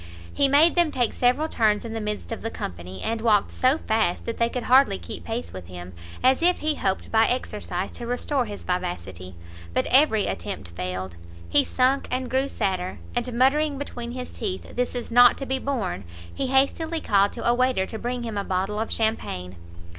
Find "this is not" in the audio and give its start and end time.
14.75-15.37